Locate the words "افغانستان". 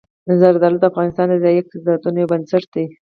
0.91-1.27